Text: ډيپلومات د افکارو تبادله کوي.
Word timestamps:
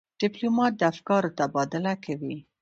ډيپلومات 0.21 0.73
د 0.77 0.81
افکارو 0.91 1.35
تبادله 1.39 1.93
کوي. 2.05 2.37